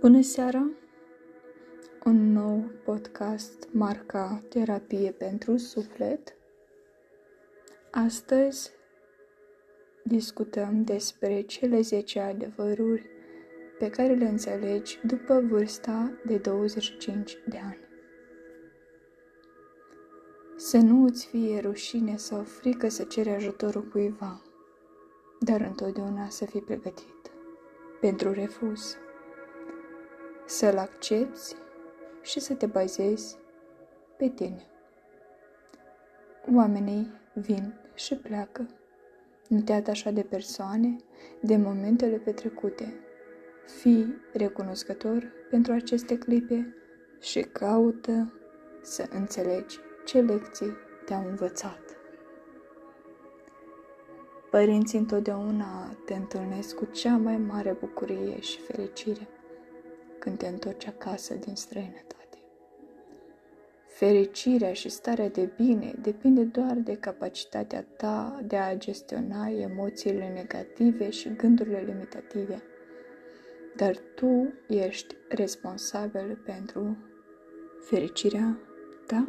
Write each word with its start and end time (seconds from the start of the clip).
Bună 0.00 0.20
seara! 0.20 0.70
Un 2.04 2.32
nou 2.32 2.70
podcast 2.84 3.68
marca 3.72 4.42
Terapie 4.48 5.10
pentru 5.10 5.56
Suflet. 5.56 6.36
Astăzi 7.90 8.70
discutăm 10.04 10.84
despre 10.84 11.40
cele 11.40 11.80
10 11.80 12.20
adevăruri 12.20 13.06
pe 13.78 13.90
care 13.90 14.14
le 14.14 14.28
înțelegi 14.28 14.98
după 15.02 15.40
vârsta 15.40 16.12
de 16.26 16.36
25 16.36 17.38
de 17.48 17.58
ani. 17.58 17.80
Să 20.56 20.76
nu 20.76 21.04
îți 21.04 21.26
fie 21.26 21.60
rușine 21.60 22.16
sau 22.16 22.42
frică 22.42 22.88
să 22.88 23.04
ceri 23.04 23.30
ajutorul 23.30 23.82
cuiva, 23.82 24.42
dar 25.40 25.60
întotdeauna 25.60 26.28
să 26.28 26.44
fii 26.44 26.62
pregătit 26.62 27.30
pentru 28.00 28.32
refuz 28.32 28.96
să-l 30.46 30.76
accepti 30.76 31.54
și 32.22 32.40
să 32.40 32.54
te 32.54 32.66
bazezi 32.66 33.36
pe 34.16 34.28
tine. 34.28 34.66
Oamenii 36.54 37.10
vin 37.34 37.74
și 37.94 38.14
pleacă. 38.14 38.66
Nu 39.48 39.60
te 39.60 39.72
atașa 39.72 40.10
de 40.10 40.22
persoane, 40.22 40.96
de 41.40 41.56
momentele 41.56 42.16
petrecute. 42.16 43.00
Fii 43.80 44.14
recunoscător 44.32 45.32
pentru 45.50 45.72
aceste 45.72 46.18
clipe 46.18 46.74
și 47.20 47.40
caută 47.40 48.32
să 48.82 49.08
înțelegi 49.10 49.78
ce 50.04 50.20
lecții 50.20 50.76
te-au 51.04 51.26
învățat. 51.28 51.80
Părinții 54.50 54.98
întotdeauna 54.98 55.96
te 56.04 56.14
întâlnesc 56.14 56.76
cu 56.76 56.84
cea 56.84 57.16
mai 57.16 57.36
mare 57.36 57.76
bucurie 57.80 58.40
și 58.40 58.60
fericire 58.60 59.28
când 60.26 60.38
te 60.38 60.46
întorci 60.46 60.86
acasă 60.86 61.34
din 61.34 61.54
străinătate. 61.54 62.38
Fericirea 63.88 64.72
și 64.72 64.88
starea 64.88 65.28
de 65.28 65.50
bine 65.56 65.94
depinde 66.02 66.42
doar 66.42 66.74
de 66.74 66.96
capacitatea 66.96 67.84
ta 67.96 68.40
de 68.46 68.56
a 68.56 68.76
gestiona 68.76 69.48
emoțiile 69.48 70.28
negative 70.28 71.10
și 71.10 71.36
gândurile 71.36 71.82
limitative. 71.86 72.62
Dar 73.76 73.96
tu 74.14 74.52
ești 74.68 75.14
responsabil 75.28 76.42
pentru 76.44 76.96
fericirea 77.80 78.58
ta. 79.06 79.28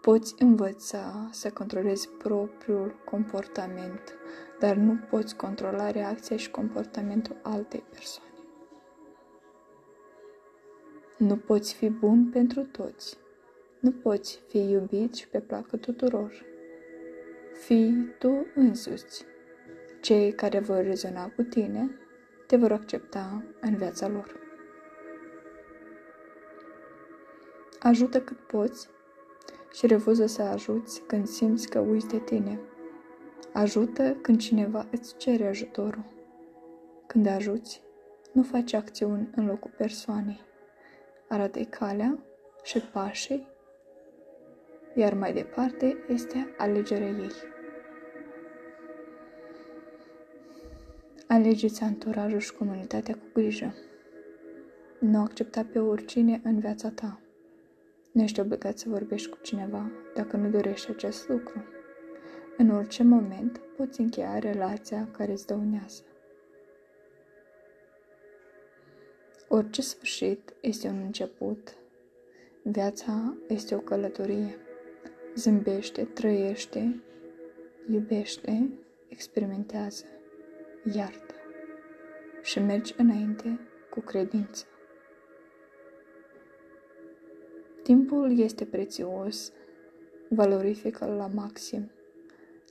Poți 0.00 0.34
învăța 0.38 1.28
să 1.30 1.50
controlezi 1.50 2.08
propriul 2.08 2.94
comportament, 3.04 4.16
dar 4.58 4.76
nu 4.76 4.98
poți 5.10 5.36
controla 5.36 5.90
reacția 5.90 6.36
și 6.36 6.50
comportamentul 6.50 7.36
altei 7.42 7.84
persoane. 7.90 8.28
Nu 11.18 11.36
poți 11.36 11.74
fi 11.74 11.88
bun 11.88 12.30
pentru 12.30 12.62
toți. 12.62 13.18
Nu 13.80 13.92
poți 13.92 14.42
fi 14.48 14.58
iubit 14.58 15.14
și 15.14 15.28
pe 15.28 15.40
placă 15.40 15.76
tuturor. 15.76 16.44
Fii 17.52 18.14
tu 18.18 18.46
însuți. 18.54 19.24
Cei 20.00 20.32
care 20.32 20.58
vor 20.58 20.82
rezona 20.82 21.28
cu 21.28 21.42
tine 21.42 21.90
te 22.46 22.56
vor 22.56 22.72
accepta 22.72 23.44
în 23.60 23.76
viața 23.76 24.08
lor. 24.08 24.38
Ajută 27.78 28.20
cât 28.20 28.36
poți 28.36 28.88
și 29.72 29.86
refuză 29.86 30.26
să 30.26 30.42
ajuți 30.42 31.02
când 31.06 31.26
simți 31.26 31.68
că 31.68 31.78
uiți 31.78 32.08
de 32.08 32.18
tine. 32.18 32.60
Ajută 33.52 34.16
când 34.22 34.40
cineva 34.40 34.86
îți 34.90 35.16
cere 35.16 35.46
ajutorul. 35.46 36.04
Când 37.06 37.26
ajuți, 37.26 37.82
nu 38.32 38.42
faci 38.42 38.72
acțiuni 38.72 39.30
în 39.36 39.46
locul 39.46 39.70
persoanei. 39.76 40.40
Arată-i 41.28 41.64
calea 41.64 42.18
și 42.62 42.78
pașii, 42.78 43.48
iar 44.94 45.14
mai 45.14 45.32
departe 45.32 45.96
este 46.08 46.54
alegerea 46.58 47.08
ei. 47.08 47.32
Alegeți 51.26 51.82
anturajul 51.82 52.38
și 52.38 52.54
comunitatea 52.54 53.14
cu 53.14 53.24
grijă. 53.32 53.74
Nu 55.00 55.20
accepta 55.20 55.66
pe 55.72 55.78
oricine 55.78 56.40
în 56.44 56.58
viața 56.58 56.90
ta. 56.90 57.20
Nu 58.12 58.22
ești 58.22 58.40
obligat 58.40 58.78
să 58.78 58.88
vorbești 58.88 59.28
cu 59.28 59.38
cineva 59.42 59.90
dacă 60.14 60.36
nu 60.36 60.50
dorești 60.50 60.90
acest 60.90 61.28
lucru. 61.28 61.64
În 62.56 62.70
orice 62.70 63.02
moment 63.02 63.60
poți 63.76 64.00
încheia 64.00 64.38
relația 64.38 65.08
care 65.16 65.32
îți 65.32 65.46
dăunează. 65.46 66.02
Orice 69.48 69.82
sfârșit 69.82 70.54
este 70.60 70.88
un 70.88 71.02
început. 71.04 71.74
Viața 72.62 73.36
este 73.48 73.74
o 73.74 73.78
călătorie. 73.78 74.56
Zâmbește, 75.34 76.04
trăiește, 76.04 77.02
iubește, 77.90 78.70
experimentează, 79.08 80.04
iartă 80.92 81.34
și 82.42 82.58
mergi 82.58 82.94
înainte 82.96 83.60
cu 83.90 84.00
credință. 84.00 84.64
Timpul 87.90 88.38
este 88.38 88.64
prețios, 88.64 89.52
valorifică-l 90.28 91.10
la 91.10 91.26
maxim. 91.26 91.90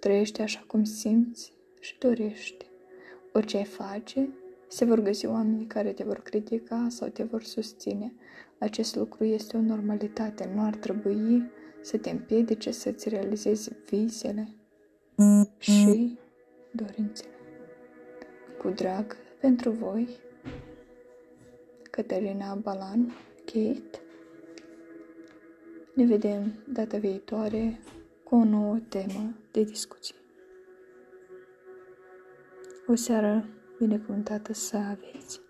Trăiește 0.00 0.42
așa 0.42 0.64
cum 0.66 0.84
simți 0.84 1.52
și 1.80 1.98
dorești. 1.98 2.66
Orice 3.32 3.56
ai 3.56 3.64
face, 3.64 4.28
se 4.68 4.84
vor 4.84 5.00
găsi 5.00 5.26
oameni 5.26 5.66
care 5.66 5.92
te 5.92 6.04
vor 6.04 6.20
critica 6.20 6.86
sau 6.88 7.08
te 7.08 7.22
vor 7.22 7.42
susține. 7.42 8.12
Acest 8.58 8.96
lucru 8.96 9.24
este 9.24 9.56
o 9.56 9.60
normalitate, 9.60 10.50
nu 10.54 10.62
ar 10.62 10.74
trebui 10.74 11.50
să 11.82 11.96
te 11.96 12.10
împiedice 12.10 12.70
să-ți 12.70 13.08
realizezi 13.08 13.70
visele 13.90 14.48
și 15.58 16.18
dorințele. 16.70 17.30
Cu 18.58 18.68
drag 18.68 19.16
pentru 19.40 19.70
voi, 19.70 20.08
Cătălina 21.90 22.54
Balan, 22.54 23.12
Kate, 23.44 24.00
ne 25.96 26.04
vedem 26.04 26.52
data 26.72 26.98
viitoare 26.98 27.78
cu 28.24 28.34
o 28.34 28.44
nouă 28.44 28.78
temă 28.88 29.34
de 29.50 29.62
discuție. 29.62 30.14
O 32.86 32.94
seară 32.94 33.48
binecuvântată 33.78 34.52
să 34.52 34.76
aveți! 34.76 35.45